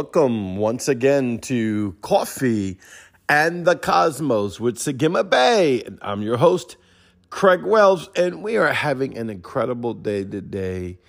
[0.00, 2.78] welcome once again to Coffee
[3.28, 5.82] and the Cosmos with Sagima Bay.
[6.00, 6.78] I'm your host,
[7.28, 11.00] Craig Wells, and we are having an incredible day today.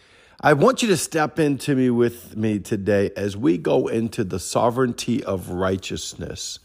[0.41, 4.39] I want you to step into me with me today as we go into the
[4.39, 6.59] sovereignty of righteousness.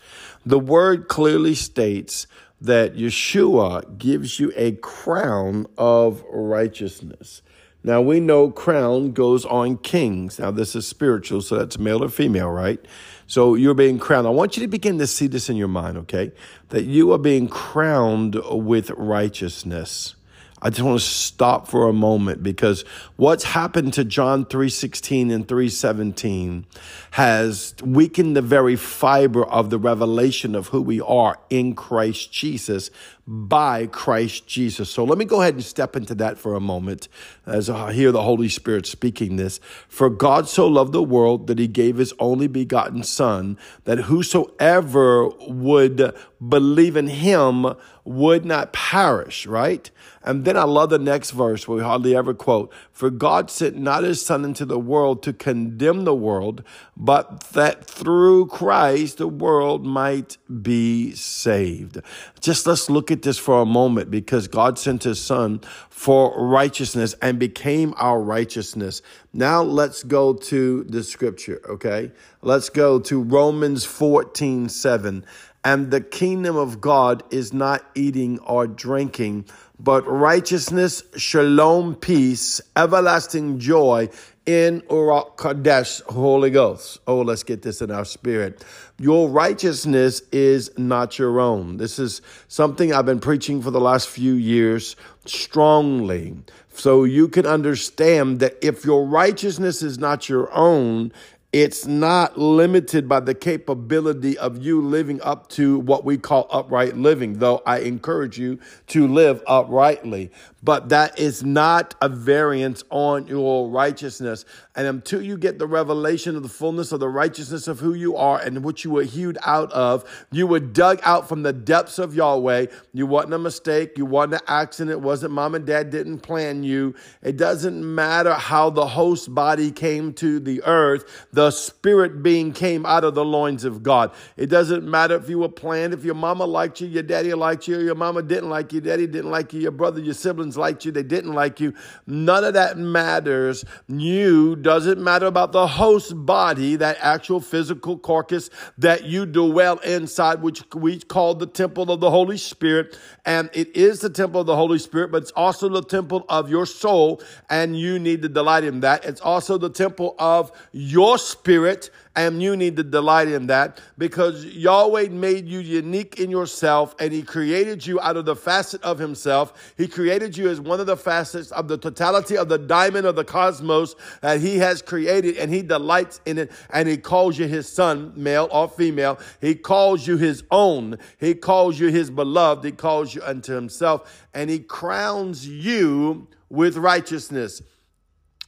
[0.45, 2.27] The word clearly states
[2.61, 7.42] that Yeshua gives you a crown of righteousness.
[7.86, 10.40] Now we know crown goes on kings.
[10.40, 12.84] Now this is spiritual, so that's male or female, right?
[13.28, 14.27] So you're being crowned.
[14.27, 16.32] I want you to begin to see this in your mind, okay?
[16.70, 20.16] That you are being crowned with righteousness.
[20.60, 25.46] I just want to stop for a moment because what's happened to John 3:16 and
[25.46, 26.64] 3:17
[27.12, 32.91] has weakened the very fiber of the revelation of who we are in Christ Jesus
[33.27, 34.88] by Christ Jesus.
[34.88, 37.08] So let me go ahead and step into that for a moment
[37.44, 39.58] as I hear the Holy Spirit speaking this.
[39.88, 45.28] For God so loved the world that he gave his only begotten son that whosoever
[45.48, 46.14] would
[46.46, 47.74] believe in him
[48.05, 49.90] would not perish, right?
[50.22, 52.72] And then I love the next verse we hardly ever quote.
[52.92, 56.62] For God sent not his son into the world to condemn the world,
[56.96, 62.00] but that through Christ the world might be saved.
[62.40, 67.14] Just let's look at this for a moment because God sent his son for righteousness
[67.23, 69.03] and became our righteousness.
[69.33, 72.12] Now let's go to the scripture, okay?
[72.42, 75.25] Let's go to Romans 14, 7.
[75.64, 79.47] And the kingdom of God is not eating or drinking,
[79.80, 84.08] but righteousness, shalom, peace, everlasting joy
[84.47, 87.00] in Ruach Kodesh, Holy Ghost.
[87.06, 88.64] Oh, let's get this in our spirit.
[88.98, 91.77] Your righteousness is not your own.
[91.77, 96.36] This is something I've been preaching for the last few years strongly.
[96.73, 101.13] So you can understand that if your righteousness is not your own,
[101.52, 106.98] it's not limited by the capability of you living up to what we call upright
[106.98, 108.58] living, though I encourage you
[108.89, 110.30] to live uprightly.
[110.66, 114.44] But that is not a variance on your righteousness.
[114.74, 118.16] And until you get the revelation of the fullness of the righteousness of who you
[118.16, 122.00] are and what you were hewed out of, you were dug out from the depths
[122.00, 122.66] of Yahweh.
[122.92, 123.96] You wasn't a mistake.
[123.96, 124.90] You wasn't an accident.
[124.90, 126.96] It wasn't mom and dad didn't plan you.
[127.22, 131.28] It doesn't matter how the host body came to the earth.
[131.32, 134.10] The spirit being came out of the loins of God.
[134.37, 137.69] It doesn't matter if you were planned, if your mama liked you, your daddy liked
[137.69, 140.84] you, your mama didn't like you, daddy didn't like you, your brother, your siblings liked
[140.84, 141.75] you, they didn't like you.
[142.06, 143.64] None of that matters.
[143.88, 150.43] You doesn't matter about the host body, that actual physical carcass that you dwell inside,
[150.43, 152.99] which we call the temple of the Holy Spirit.
[153.25, 156.49] And it is the temple of the Holy Spirit, but it's also the temple of
[156.49, 159.05] your soul, and you need to delight in that.
[159.05, 164.44] It's also the temple of your spirit and you need to delight in that because
[164.46, 168.99] Yahweh made you unique in yourself and He created you out of the facet of
[168.99, 169.75] Himself.
[169.76, 173.16] He created you as one of the facets of the totality of the diamond of
[173.16, 177.46] the cosmos that He has created and He delights in it and He calls you
[177.46, 179.19] His son, male or female.
[179.43, 180.98] He calls you His own.
[181.20, 182.64] He calls you His beloved.
[182.64, 187.60] He calls you unto Himself and He crowns you with righteousness.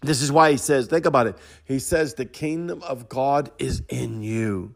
[0.00, 1.36] This is why he says, think about it.
[1.64, 4.74] He says, the kingdom of God is in you.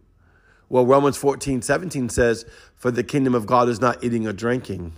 [0.68, 2.44] Well, Romans 14, 17 says,
[2.74, 4.94] for the kingdom of God is not eating or drinking.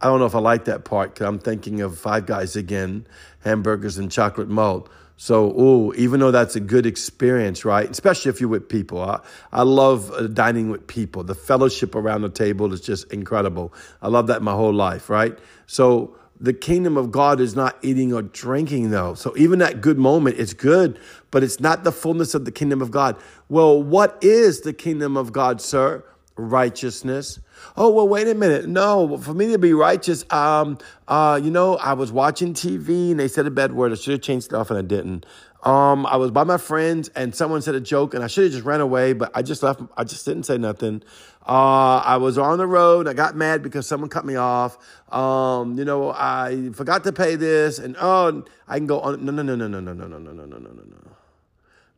[0.00, 3.06] I don't know if I like that part because I'm thinking of Five Guys again,
[3.42, 4.90] hamburgers and chocolate malt.
[5.16, 7.88] So, ooh, even though that's a good experience, right?
[7.88, 9.00] Especially if you're with people.
[9.00, 9.20] I,
[9.52, 11.22] I love uh, dining with people.
[11.22, 13.72] The fellowship around the table is just incredible.
[14.02, 15.38] I love that my whole life, right?
[15.66, 19.14] So, the kingdom of God is not eating or drinking, though.
[19.14, 20.98] So even that good moment is good,
[21.30, 23.16] but it's not the fullness of the kingdom of God.
[23.48, 26.04] Well, what is the kingdom of God, sir?
[26.36, 27.38] Righteousness.
[27.76, 28.66] Oh, well, wait a minute.
[28.66, 33.20] No, for me to be righteous, um, uh, you know, I was watching TV and
[33.20, 33.92] they said a bad word.
[33.92, 35.26] I should have changed it off and I didn't.
[35.62, 38.52] Um, I was by my friends and someone said a joke and I should have
[38.52, 39.80] just ran away, but I just left.
[39.96, 41.02] I just didn't say nothing.
[41.46, 43.06] Uh, I was on the road.
[43.06, 44.76] I got mad because someone cut me off.
[45.10, 49.24] Um, you know, I forgot to pay this and oh, I can go on.
[49.24, 51.16] No, no, no, no, no, no, no, no, no, no, no, no, no.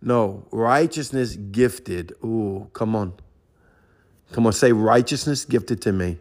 [0.02, 2.12] No, righteousness gifted.
[2.22, 3.14] Ooh, come on.
[4.32, 6.18] Come on, say righteousness gifted to me.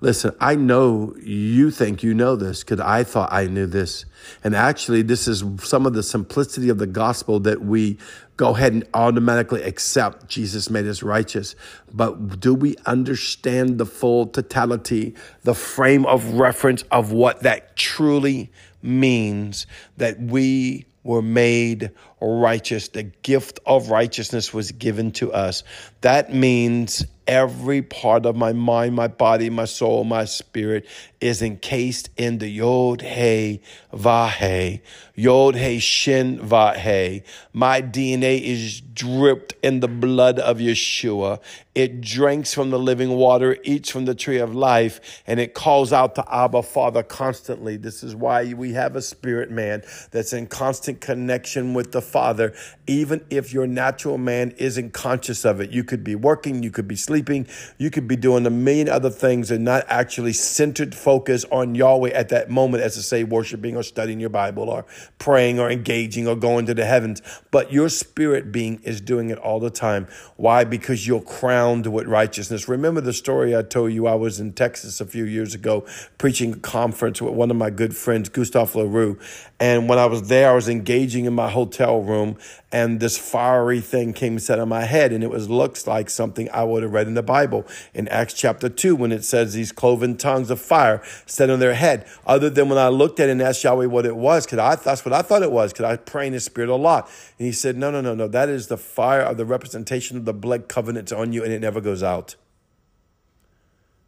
[0.00, 4.04] Listen, I know you think you know this because I thought I knew this.
[4.44, 7.96] And actually, this is some of the simplicity of the gospel that we
[8.36, 11.54] go ahead and automatically accept Jesus made us righteous.
[11.94, 15.14] But do we understand the full totality,
[15.44, 18.52] the frame of reference of what that truly
[18.82, 19.66] means
[19.96, 21.90] that we were made
[22.20, 22.88] righteous.
[22.88, 25.62] The gift of righteousness was given to us.
[26.00, 30.86] That means every part of my mind, my body, my soul, my spirit
[31.20, 33.60] is encased in the Yod He
[33.92, 34.80] Vahe,
[35.14, 37.22] Yod He Shin Vahe.
[37.52, 41.40] My DNA is dripped in the blood of Yeshua.
[41.74, 45.92] It drinks from the living water, eats from the tree of life, and it calls
[45.92, 47.76] out to Abba Father constantly.
[47.76, 52.54] This is why we have a spirit man that's in constant connection with the Father,
[52.86, 55.70] even if your natural man isn't conscious of it.
[55.70, 57.46] You could be working, you could be sleeping,
[57.78, 62.10] you could be doing a million other things and not actually centered focus on Yahweh
[62.10, 64.84] at that moment, as to say, worshiping or studying your Bible or
[65.18, 67.22] praying or engaging or going to the heavens.
[67.50, 70.06] But your spirit being is doing it all the time.
[70.36, 70.64] Why?
[70.64, 72.68] Because you're crowned with righteousness.
[72.68, 75.86] Remember the story I told you I was in Texas a few years ago
[76.18, 79.18] preaching a conference with one of my good friends, Gustave LaRue.
[79.58, 82.36] And when I was there, I was engaging in my hotel room
[82.72, 86.10] and this fiery thing came and sat on my head and it was looks like
[86.10, 89.54] something I would have read in the Bible in Acts chapter 2 when it says
[89.54, 92.06] these cloven tongues of fire set on their head.
[92.26, 94.76] Other than when I looked at it and asked Yahweh what it was, because I
[94.76, 97.10] that's what I thought it was, because I pray in the spirit a lot.
[97.38, 98.28] And he said, No, no, no, no.
[98.28, 101.60] That is the fire of the representation of the blood covenants on you, and it
[101.60, 102.36] never goes out.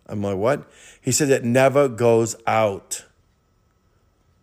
[0.08, 0.70] I'm like, what?
[1.00, 3.05] He said it never goes out.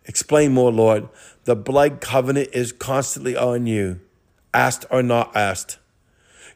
[0.05, 1.09] Explain more, Lord.
[1.45, 4.01] The blood covenant is constantly on you
[4.53, 5.77] asked or not asked.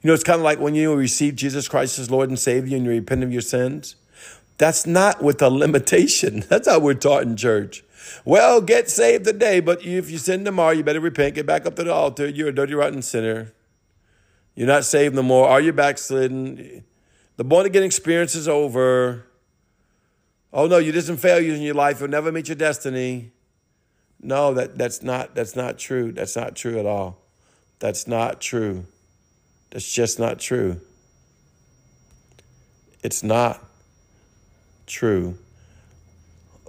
[0.01, 2.77] You know, it's kind of like when you receive Jesus Christ as Lord and Savior
[2.77, 3.95] and you repent of your sins.
[4.57, 6.43] That's not with a limitation.
[6.49, 7.83] That's how we're taught in church.
[8.25, 11.75] Well, get saved today, but if you sin tomorrow, you better repent, get back up
[11.75, 12.27] to the altar.
[12.27, 13.53] You're a dirty, rotten sinner.
[14.55, 15.47] You're not saved no more.
[15.47, 16.83] Are you backslidden?
[17.37, 19.25] The born again experience is over.
[20.51, 21.99] Oh no, you did some failures in your life.
[21.99, 23.31] You'll never meet your destiny.
[24.21, 26.11] No, that, that's not that's not true.
[26.11, 27.17] That's not true at all.
[27.79, 28.85] That's not true.
[29.71, 30.81] That's just not true.
[33.01, 33.63] It's not
[34.87, 35.37] true.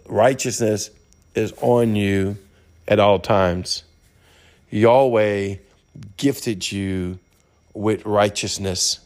[0.07, 0.91] Righteousness
[1.35, 2.37] is on you
[2.87, 3.85] at all times.
[4.71, 5.57] Yahweh
[6.17, 7.19] gifted you
[7.75, 9.01] with righteousness.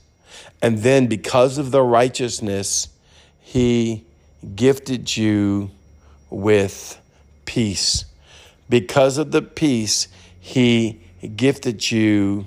[0.61, 2.89] And then, because of the righteousness,
[3.41, 4.05] He
[4.55, 5.71] gifted you
[6.29, 7.01] with
[7.47, 8.05] peace.
[8.69, 10.09] Because of the peace,
[10.41, 11.01] He
[11.37, 12.47] gifted you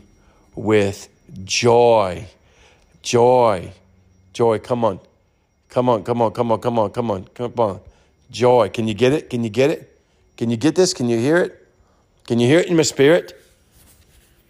[0.56, 1.10] with
[1.44, 2.26] joy.
[3.02, 3.72] Joy.
[4.34, 4.60] Joy.
[4.60, 5.00] Come on.
[5.70, 7.80] Come on, come on, come on, come on, come on, come on.
[8.32, 8.70] Joy.
[8.70, 9.30] Can you get it?
[9.30, 10.00] Can you get it?
[10.38, 10.94] Can you get this?
[10.94, 11.68] Can you hear it?
[12.26, 13.40] Can you hear it in my spirit?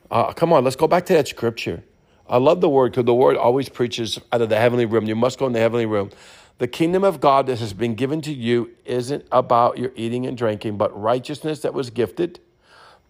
[0.09, 1.83] Uh, come on, let's go back to that scripture.
[2.29, 5.05] I love the word because the word always preaches out of the heavenly room.
[5.05, 6.11] You must go in the heavenly room.
[6.57, 10.37] The kingdom of God that has been given to you isn't about your eating and
[10.37, 12.39] drinking, but righteousness that was gifted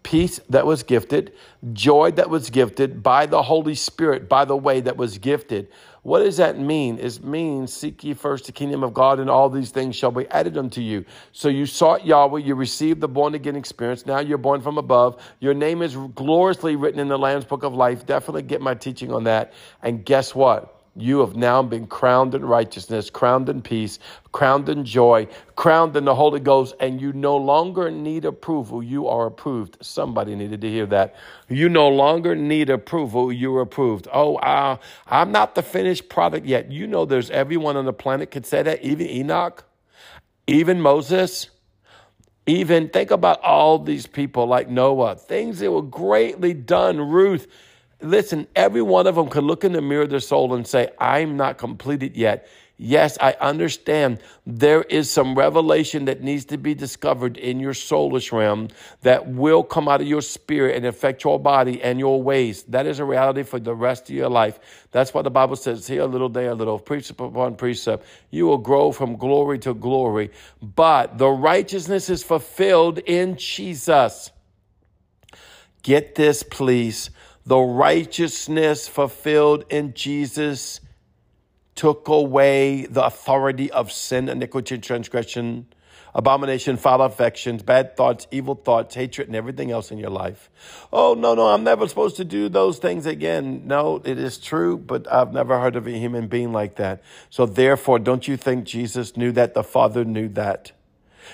[0.02, 1.32] peace that was gifted,
[1.72, 5.68] joy that was gifted by the Holy Spirit, by the way that was gifted.
[6.02, 6.98] What does that mean?
[6.98, 10.26] It means seek ye first the kingdom of God, and all these things shall be
[10.28, 11.04] added unto you.
[11.32, 14.06] So you sought Yahweh, you received the born again experience.
[14.06, 15.22] Now you're born from above.
[15.40, 18.06] Your name is gloriously written in the Lamb's book of life.
[18.06, 19.52] Definitely get my teaching on that.
[19.82, 20.77] And guess what?
[20.96, 23.98] You have now been crowned in righteousness, crowned in peace,
[24.32, 28.82] crowned in joy, crowned in the Holy Ghost, and you no longer need approval.
[28.82, 29.76] You are approved.
[29.80, 31.14] Somebody needed to hear that.
[31.48, 33.32] You no longer need approval.
[33.32, 34.08] You're approved.
[34.12, 36.72] Oh, uh, I'm not the finished product yet.
[36.72, 39.64] You know, there's everyone on the planet could say that, even Enoch,
[40.46, 41.50] even Moses.
[42.46, 46.98] Even think about all these people like Noah, things that were greatly done.
[46.98, 47.46] Ruth,
[48.00, 50.88] Listen, every one of them could look in the mirror of their soul and say,
[50.98, 52.48] I'm not completed yet.
[52.80, 58.30] Yes, I understand there is some revelation that needs to be discovered in your soulish
[58.30, 58.68] realm
[59.02, 62.62] that will come out of your spirit and affect your body and your ways.
[62.64, 64.86] That is a reality for the rest of your life.
[64.92, 68.06] That's why the Bible says, here a little, there a little, precept upon precept.
[68.30, 70.30] You will grow from glory to glory.
[70.62, 74.30] But the righteousness is fulfilled in Jesus.
[75.82, 77.10] Get this, please.
[77.48, 80.82] The righteousness fulfilled in Jesus
[81.74, 85.66] took away the authority of sin, iniquity, transgression,
[86.14, 90.50] abomination, foul affections, bad thoughts, evil thoughts, hatred, and everything else in your life.
[90.92, 93.62] Oh, no, no, I'm never supposed to do those things again.
[93.64, 97.02] No, it is true, but I've never heard of a human being like that.
[97.30, 99.54] So therefore, don't you think Jesus knew that?
[99.54, 100.72] The Father knew that.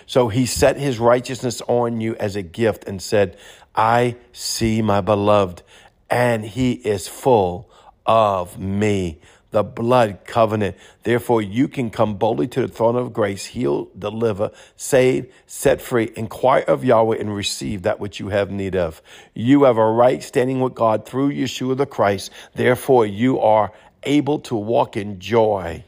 [0.07, 3.37] So he set his righteousness on you as a gift and said,
[3.75, 5.63] I see my beloved
[6.11, 7.71] and he is full
[8.07, 9.21] of me.
[9.51, 10.77] the blood covenant.
[11.05, 16.13] Therefore, you can come boldly to the throne of grace, heal, deliver, save, set free,
[16.17, 19.01] inquire of Yahweh, and receive that which you have need of.
[19.33, 22.33] You have a right standing with God through Yeshua the Christ.
[22.55, 25.85] Therefore, you are able to walk in joy,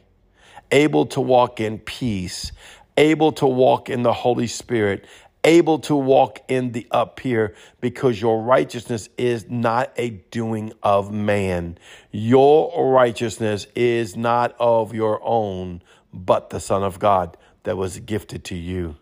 [0.70, 2.52] able to walk in peace,
[2.96, 5.04] able to walk in the Holy Spirit,
[5.46, 11.12] able to walk in the up here because your righteousness is not a doing of
[11.12, 11.78] man.
[12.10, 18.44] Your righteousness is not of your own, but the Son of God that was gifted
[18.44, 18.96] to you.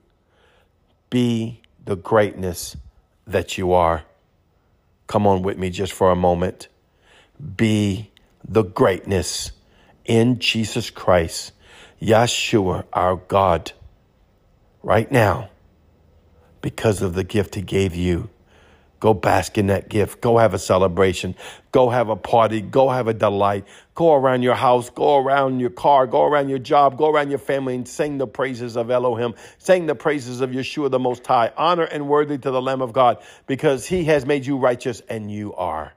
[1.08, 2.76] Be the greatness
[3.26, 4.04] that you are.
[5.06, 6.68] Come on with me just for a moment.
[7.56, 8.10] Be
[8.46, 9.52] the greatness
[10.04, 11.52] in Jesus Christ,
[12.00, 13.72] Yeshua, our God,
[14.82, 15.48] right now
[16.64, 18.30] because of the gift he gave you.
[18.99, 20.23] Go bask in that gift.
[20.23, 21.35] Go have a celebration.
[21.73, 22.62] Go have a party.
[22.62, 23.66] Go have a delight.
[23.94, 24.88] Go around your house.
[24.88, 26.06] Go around your car.
[26.06, 26.97] Go around your job.
[26.97, 29.35] Go around your family and sing the praises of Elohim.
[29.59, 31.52] Sing the praises of Yeshua the Most High.
[31.54, 35.30] Honor and worthy to the Lamb of God because he has made you righteous and
[35.30, 35.92] you are.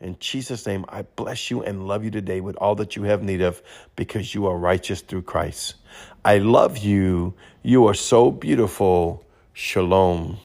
[0.00, 3.22] In Jesus' name, I bless you and love you today with all that you have
[3.22, 3.62] need of
[3.94, 5.76] because you are righteous through Christ.
[6.24, 7.34] I love you.
[7.62, 9.24] You are so beautiful.
[9.54, 10.38] Shalom.